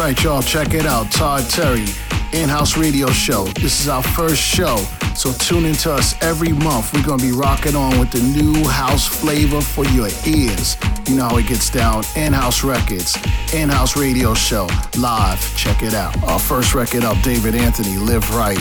[0.00, 0.40] y'all.
[0.40, 1.10] Check it out.
[1.12, 1.84] Todd Terry,
[2.32, 3.44] in house radio show.
[3.60, 4.76] This is our first show,
[5.14, 6.94] so tune into us every month.
[6.94, 10.78] We're going to be rocking on with the new house flavor for your ears.
[11.06, 12.04] You know how it gets down.
[12.16, 13.14] In house records,
[13.52, 14.66] in house radio show,
[14.96, 15.38] live.
[15.54, 16.16] Check it out.
[16.24, 18.58] Our first record up, David Anthony, Live Right.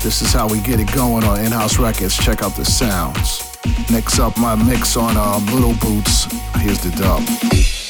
[0.00, 2.16] This is how we get it going on in house records.
[2.16, 3.58] Check out the sounds.
[3.90, 6.24] Next up, my mix on um, Little Boots.
[6.56, 7.81] Here's the dub.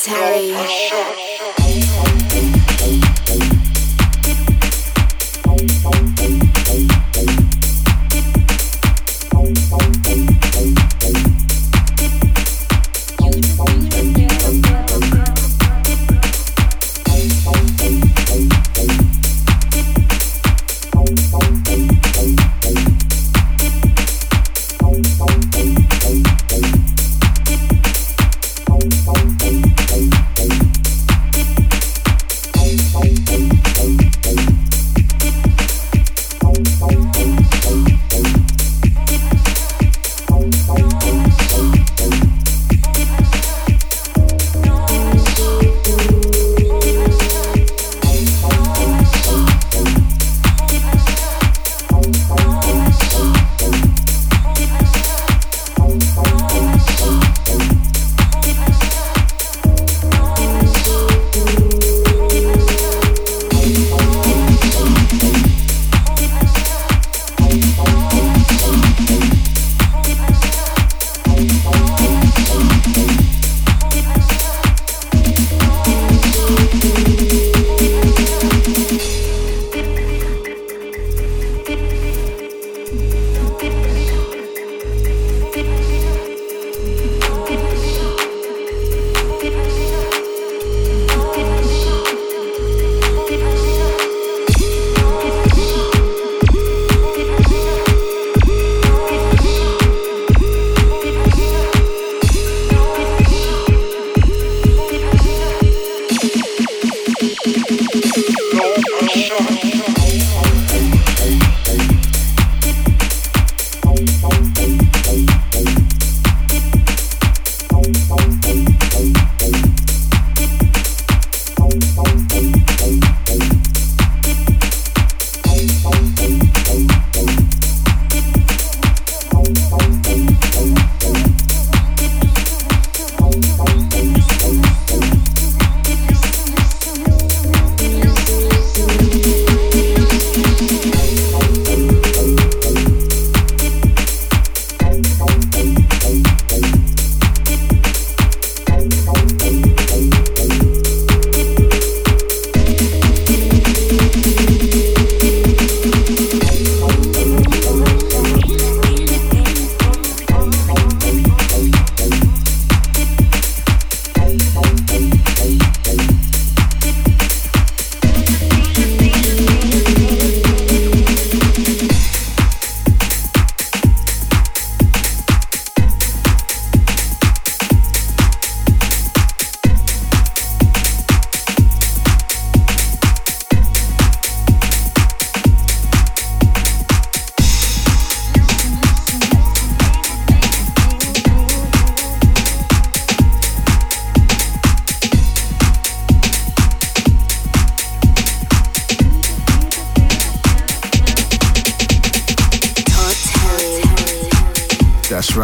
[0.00, 0.54] Terry.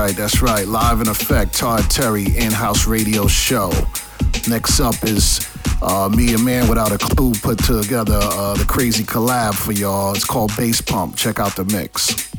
[0.06, 0.68] Right, that's right.
[0.68, 3.72] Live in effect, Todd Terry in-house radio show.
[4.48, 5.40] Next up is
[5.82, 10.14] uh, me, a man without a clue, put together uh, the crazy collab for y'all.
[10.14, 11.16] It's called Bass Pump.
[11.16, 12.35] Check out the mix.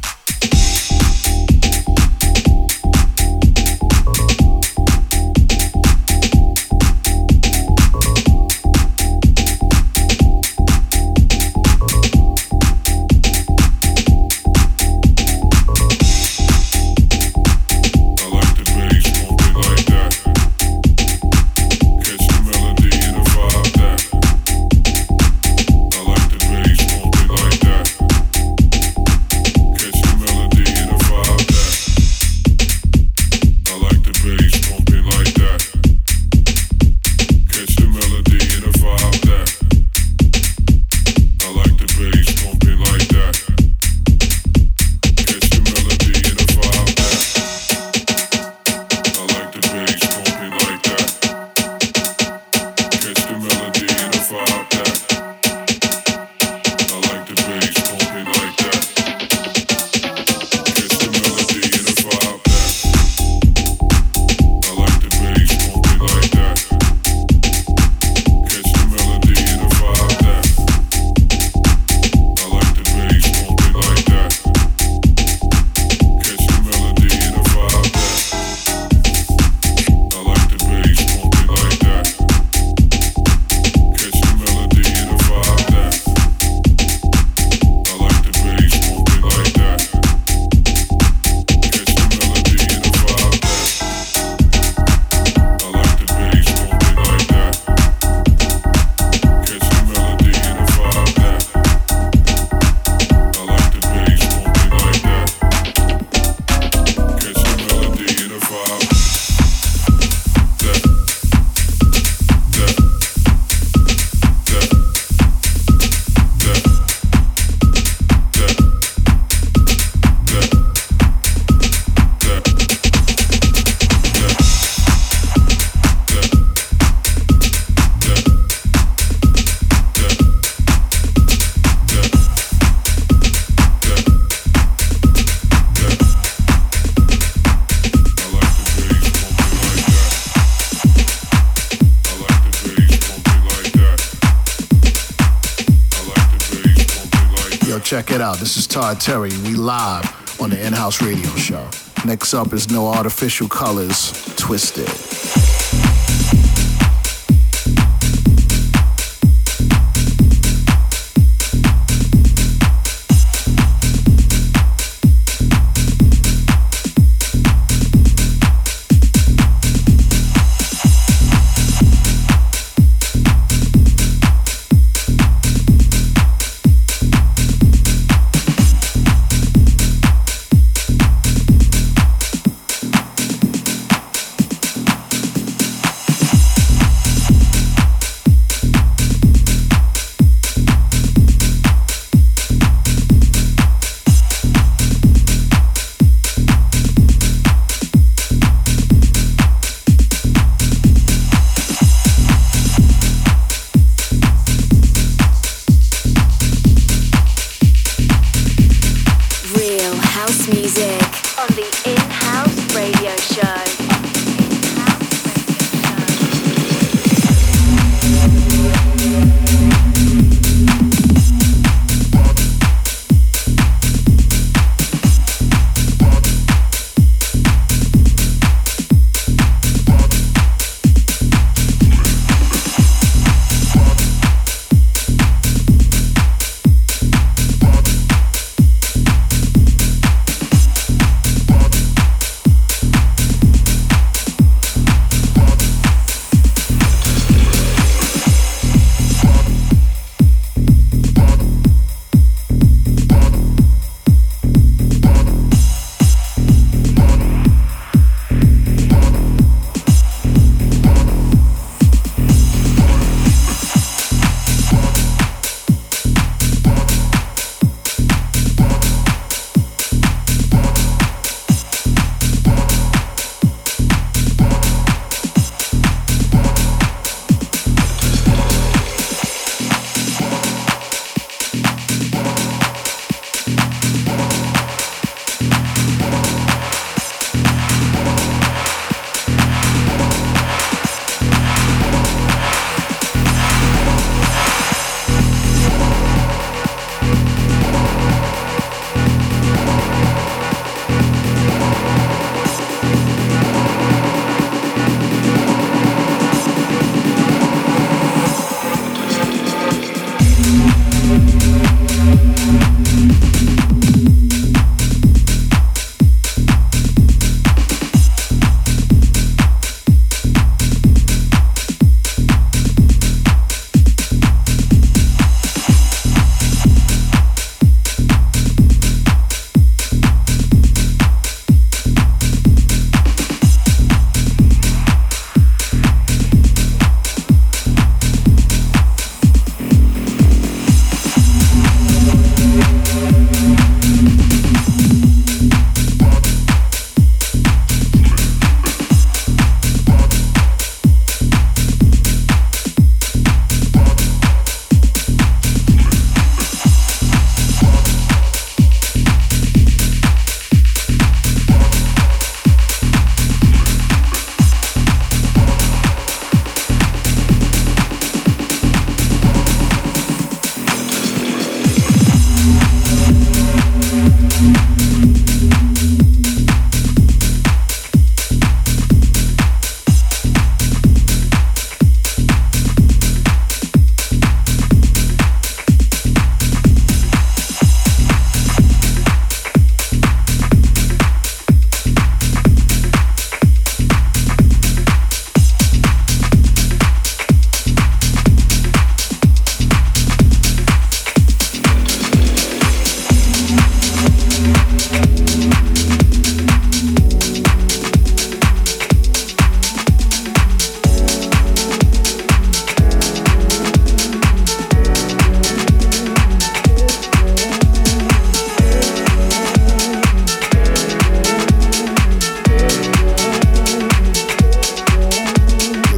[148.27, 148.39] Out.
[148.39, 149.29] This is Todd Terry.
[149.46, 151.65] We live on the in-house radio show.
[152.05, 155.16] Next up is No Artificial Colors, Twisted.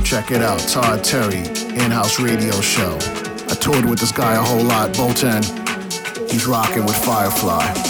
[0.09, 2.97] Check it out, Todd Terry, in-house radio show.
[3.47, 5.43] I toured with this guy a whole lot, Bolton.
[6.27, 7.88] He's rocking with Firefly.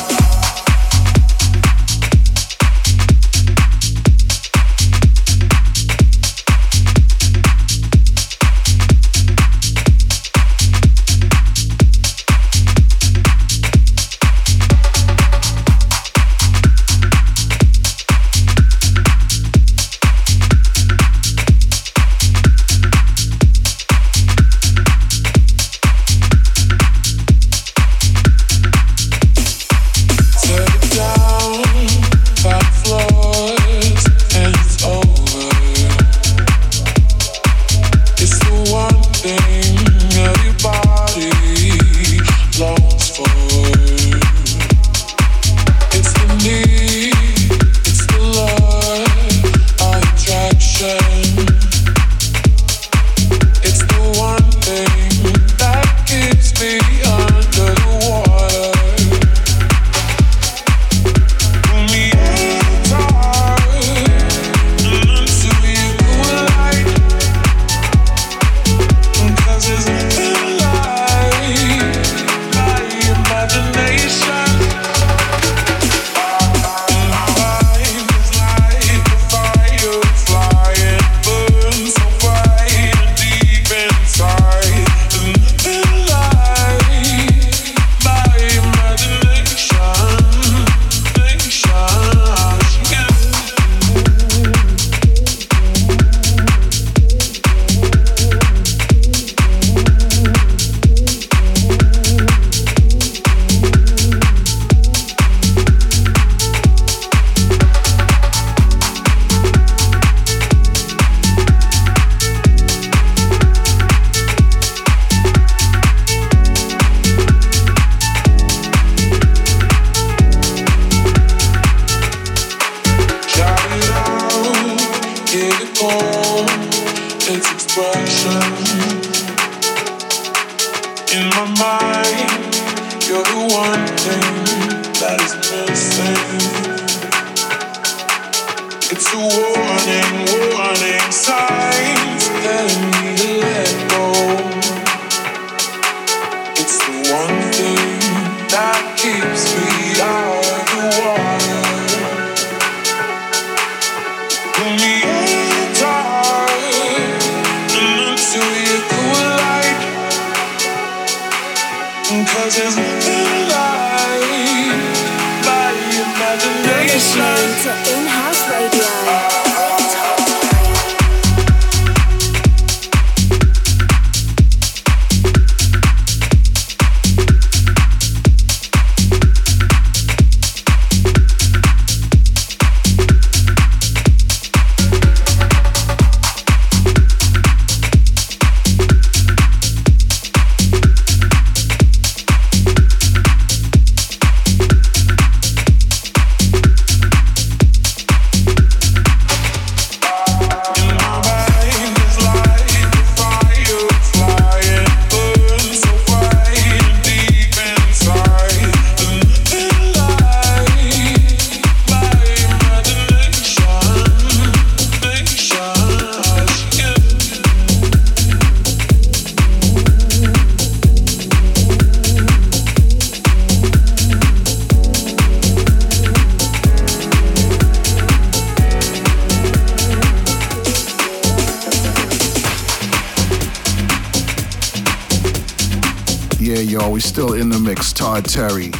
[237.93, 238.71] Todd Terry,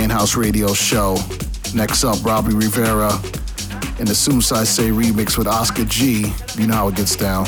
[0.00, 1.16] in house radio show.
[1.74, 3.10] Next up, Robbie Rivera
[3.98, 6.32] in the Soon Say remix with Oscar G.
[6.56, 7.46] You know how it gets down.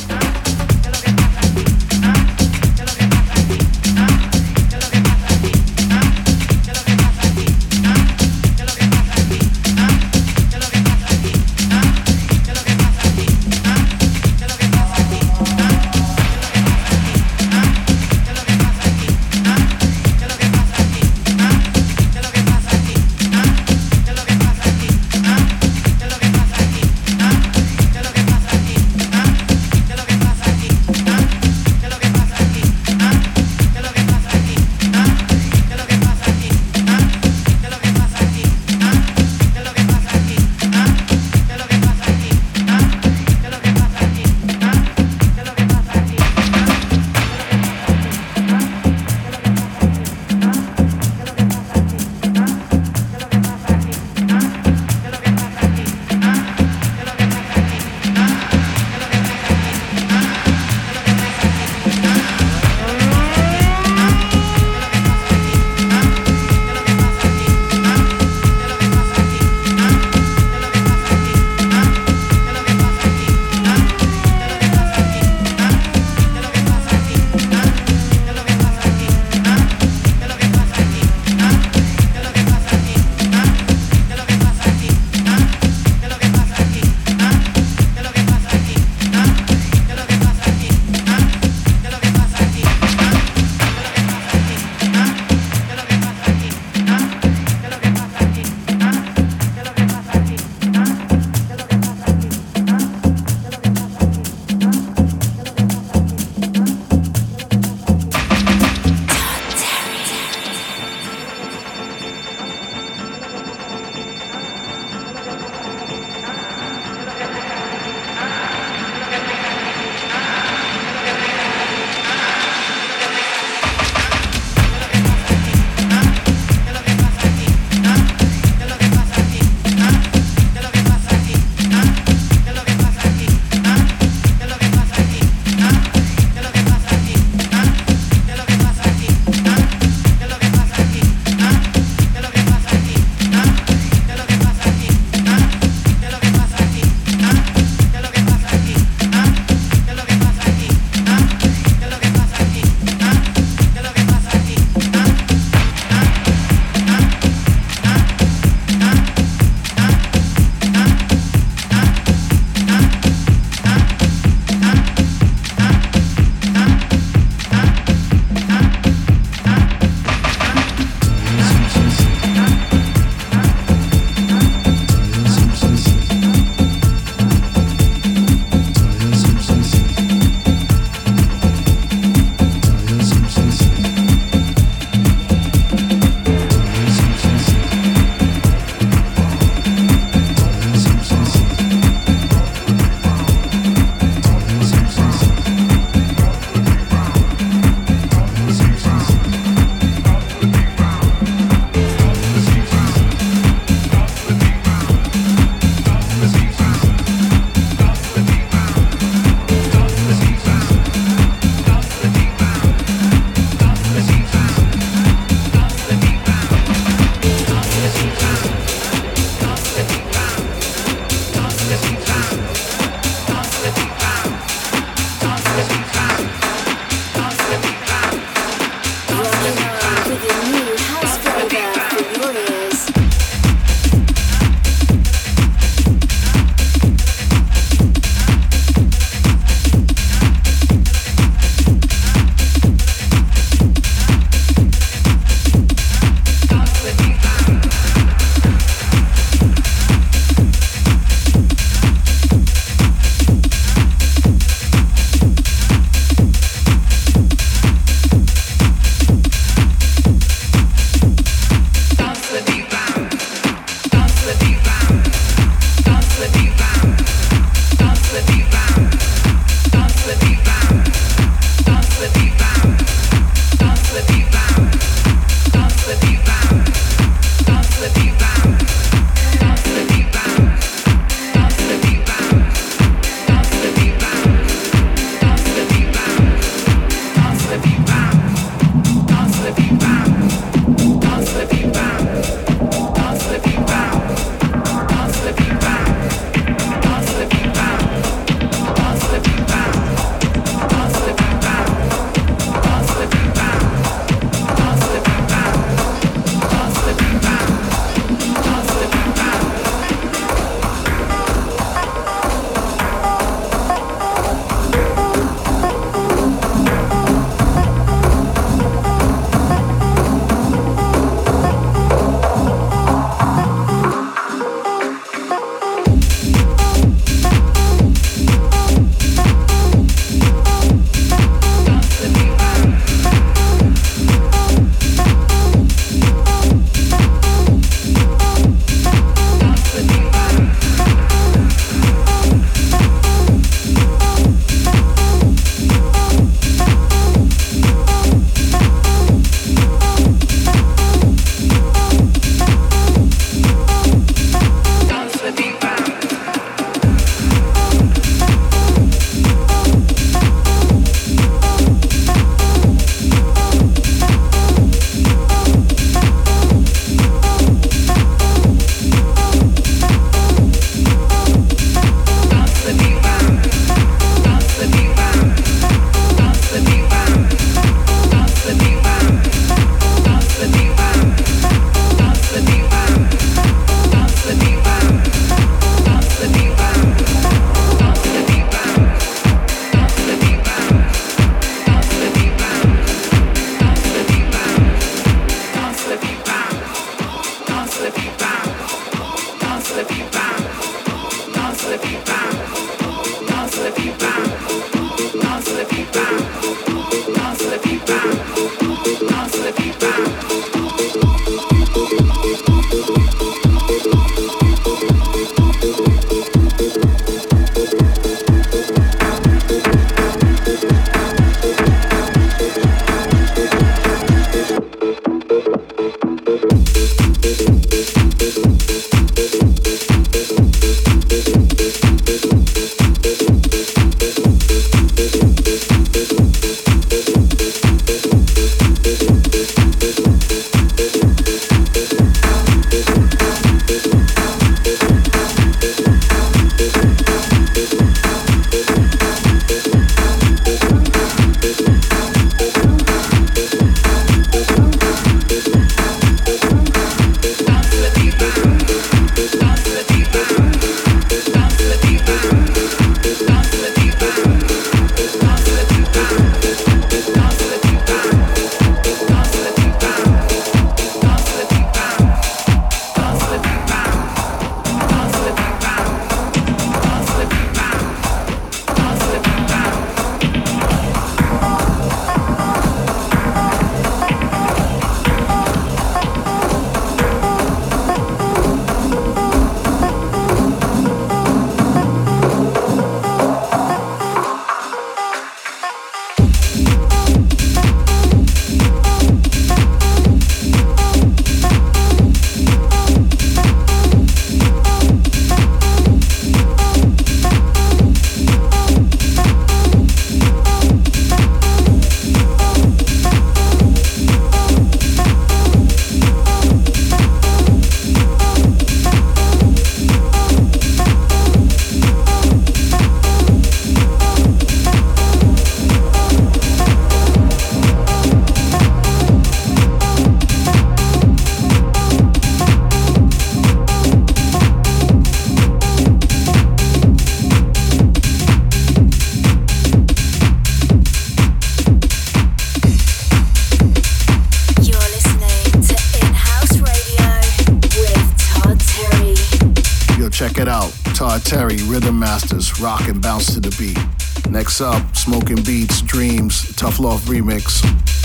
[552.61, 554.31] Rock and bounce to the beat.
[554.31, 557.96] Next up, Smoking Beats, Dreams, Tough Love Remix.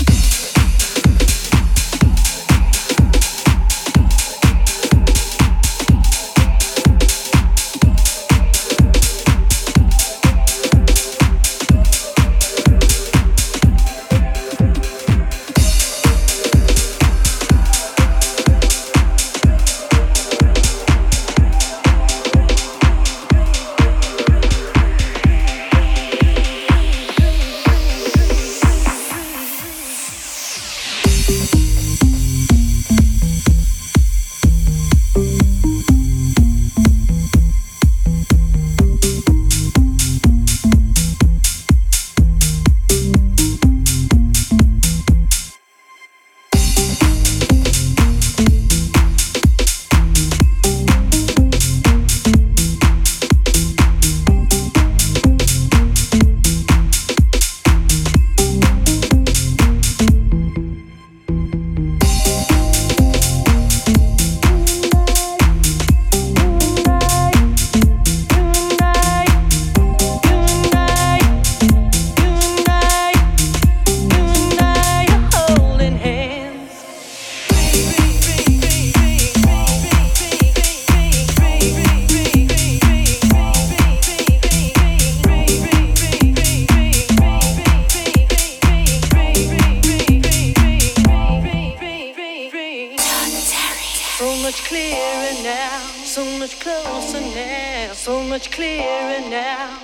[99.02, 99.78] clearer now.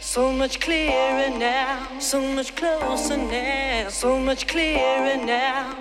[0.00, 1.98] So much clearer now.
[1.98, 3.88] So much closer now.
[3.88, 5.74] So much clearer now.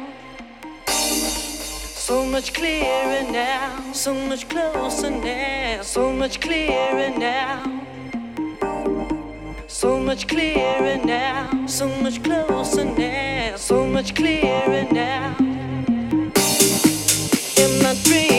[0.87, 3.91] So much clearer now.
[3.93, 5.81] So much closer now.
[5.81, 7.81] So much clearer now.
[9.67, 11.65] So much clearer now.
[11.67, 13.55] So much closer now.
[13.57, 15.35] So much clearer now.
[17.63, 18.32] In my dreams.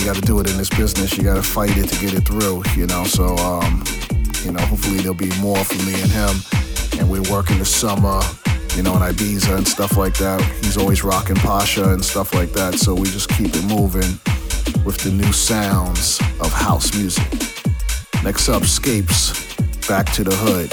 [0.00, 1.14] You got to do it in this business.
[1.18, 3.04] You got to fight it to get it through, you know.
[3.04, 3.84] So, um,
[4.42, 6.36] you know, hopefully there'll be more for me and him.
[6.98, 8.22] And we're working the summer,
[8.74, 10.40] you know, in Ibiza and stuff like that.
[10.64, 12.76] He's always rocking Pacha and stuff like that.
[12.76, 14.18] So we just keep it moving
[14.86, 17.30] with the new sounds of house music.
[18.24, 19.54] Next up, Scapes,
[19.86, 20.70] Back to the Hood.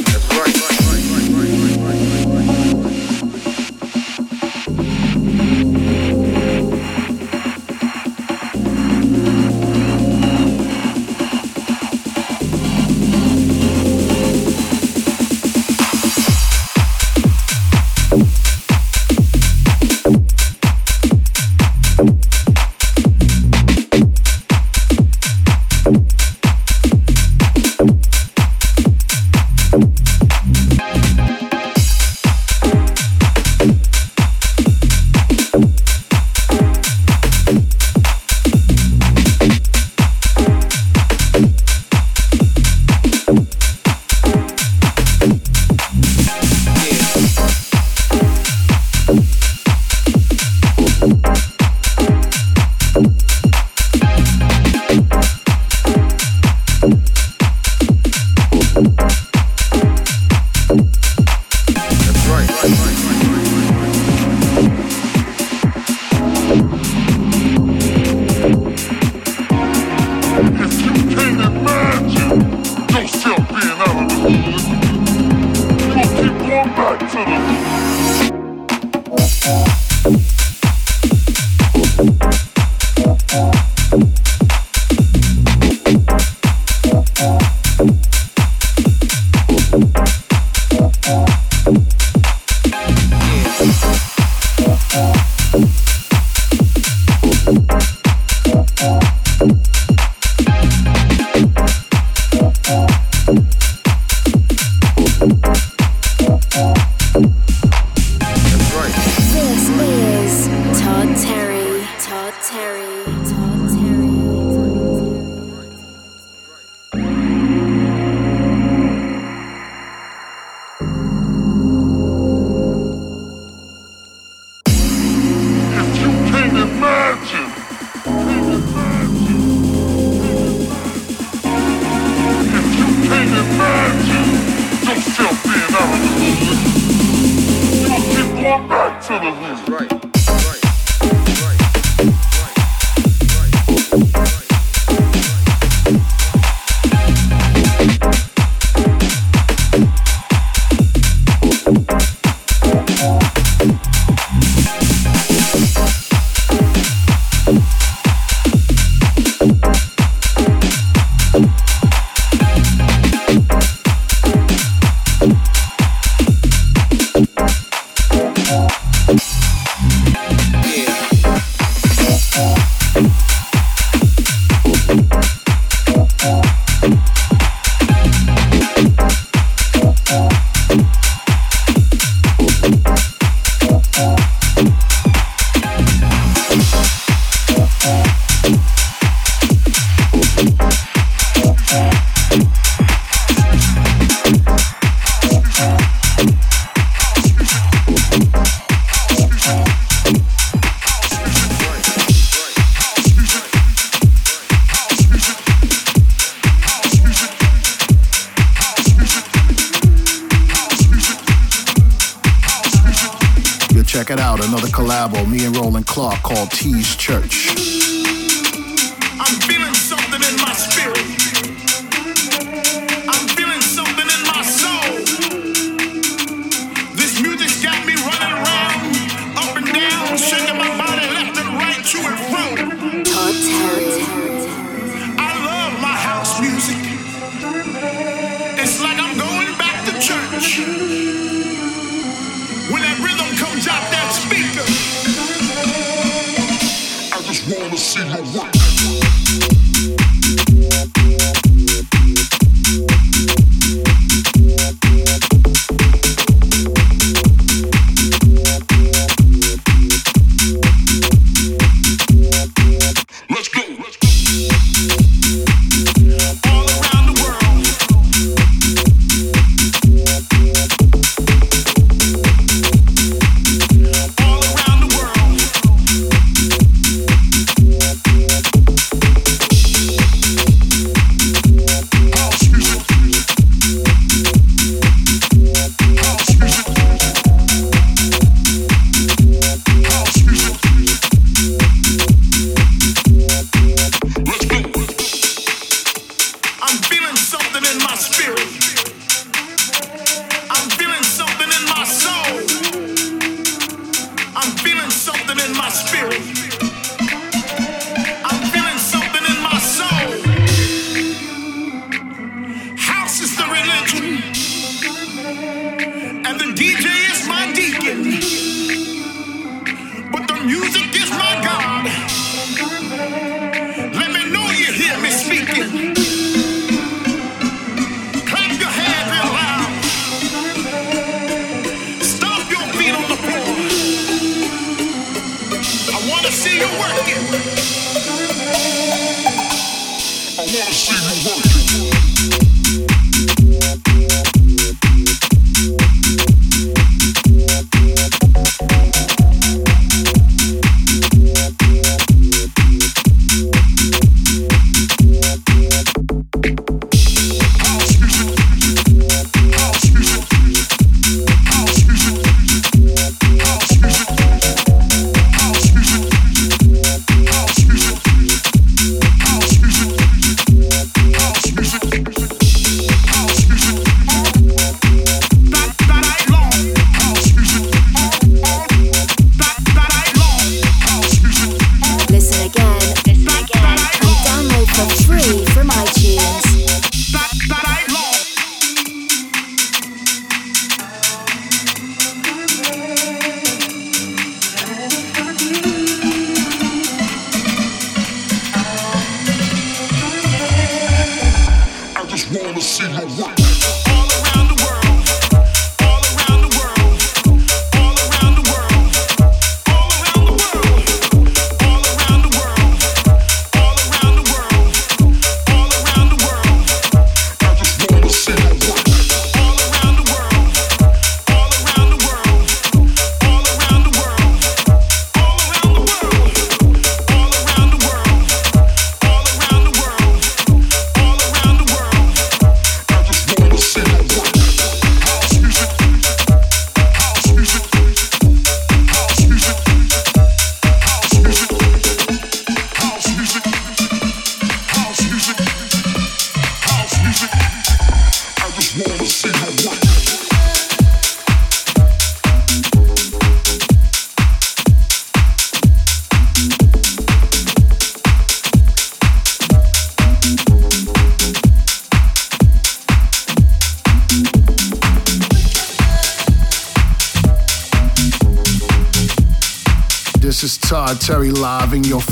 [139.02, 139.32] to the.
[139.72, 139.92] Right.
[140.28, 141.42] Right.
[141.42, 141.47] Right.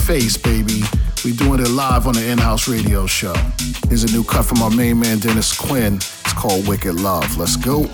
[0.06, 0.84] face, baby.
[1.24, 3.34] We doing it live on the in-house radio show.
[3.88, 5.96] Here's a new cut from our main man Dennis Quin.
[5.96, 7.38] It's called Wicked Love.
[7.38, 7.86] Let's go.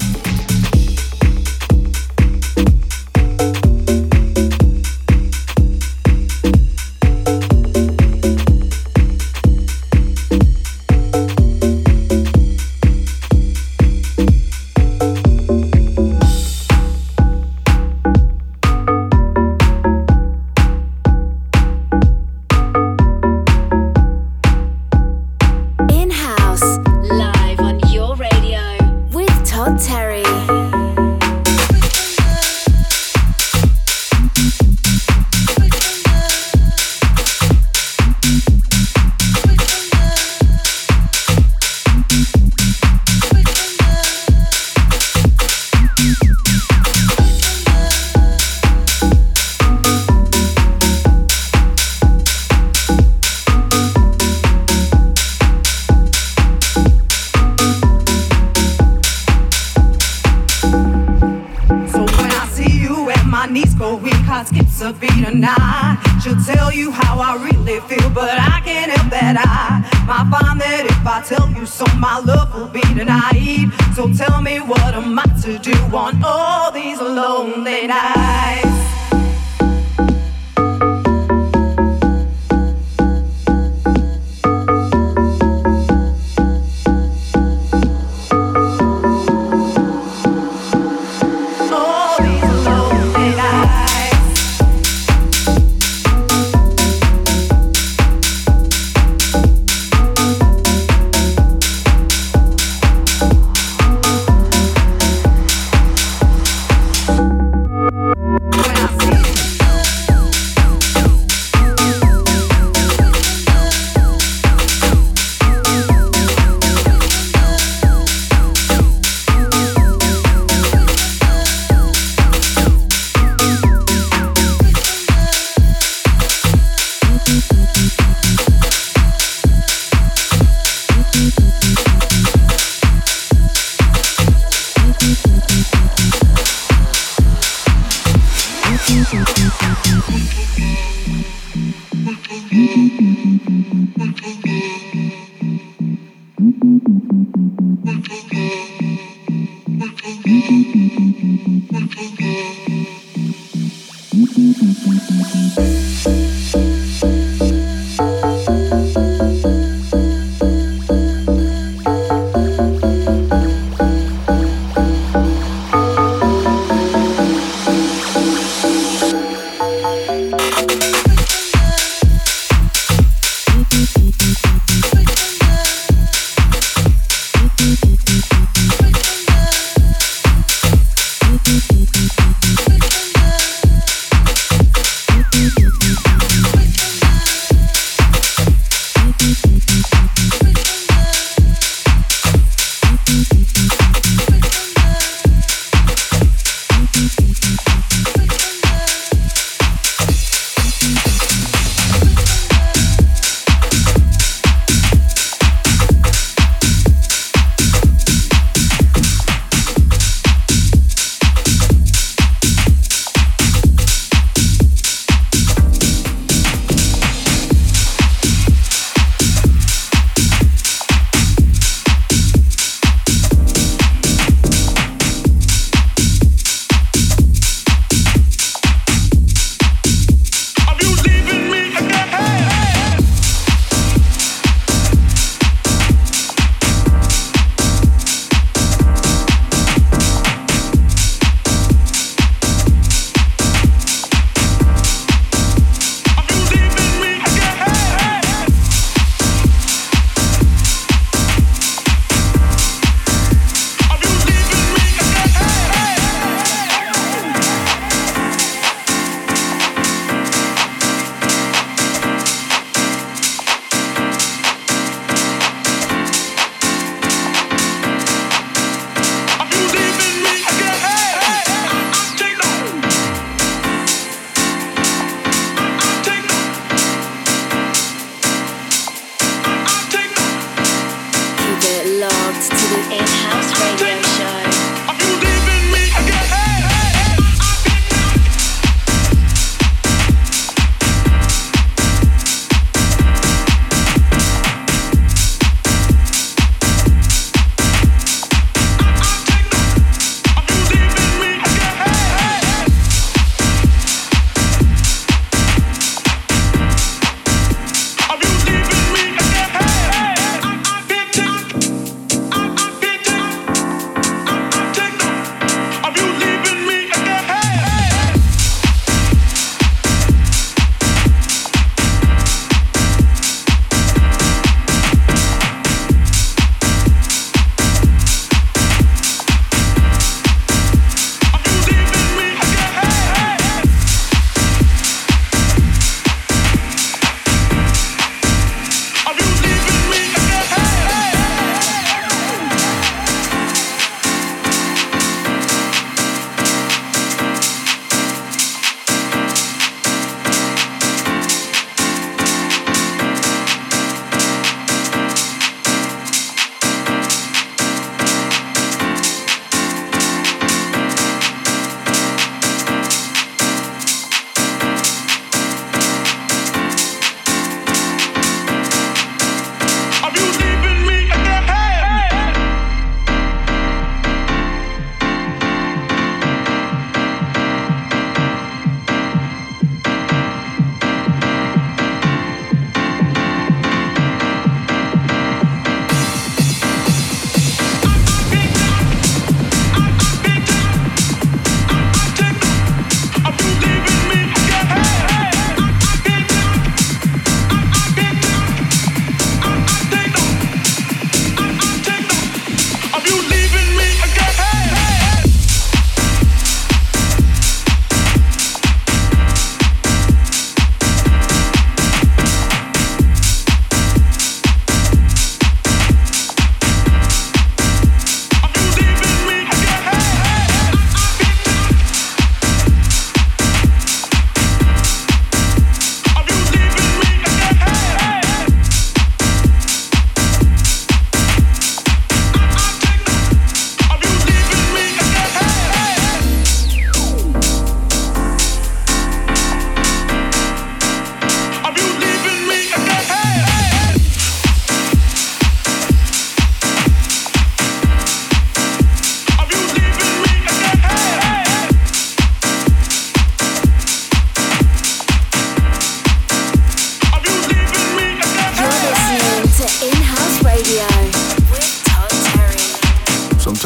[66.21, 66.60] She'll tell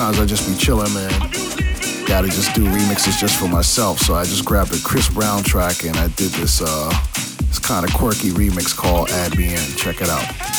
[0.06, 1.10] sometimes I just be chilling, man.
[2.06, 3.97] Gotta just do remixes just for myself.
[3.99, 6.93] So I just grabbed a Chris Brown track and I did this uh
[7.47, 9.78] this kind of quirky remix called Add Me In.
[9.78, 10.55] Check it out.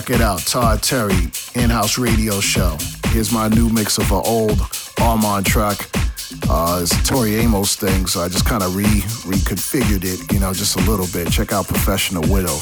[0.00, 2.78] Check it out, Todd Terry, in house radio show.
[3.08, 4.58] Here's my new mix of an old
[4.98, 5.76] Armand track.
[6.48, 10.54] Uh, it's Tori Amos thing, so I just kind of re reconfigured it, you know,
[10.54, 11.30] just a little bit.
[11.30, 12.56] Check out Professional Widow.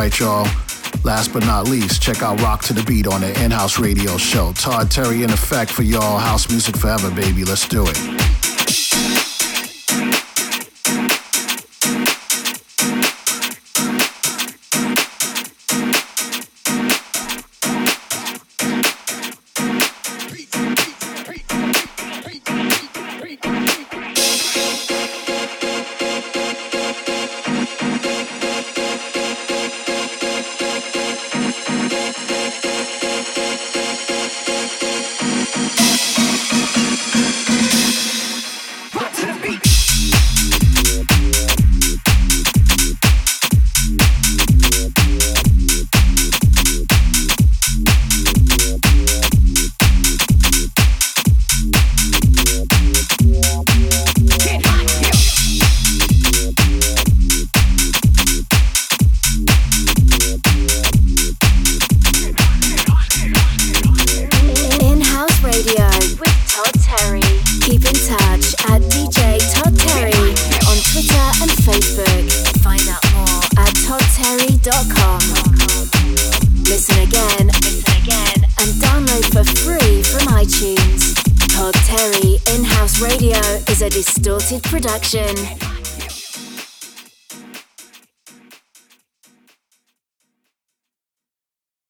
[0.00, 0.48] Right, y'all.
[1.04, 4.16] Last but not least, check out Rock to the Beat on the in house radio
[4.16, 4.52] show.
[4.54, 6.18] Todd Terry in effect for y'all.
[6.18, 7.44] House music forever, baby.
[7.44, 8.19] Let's do it.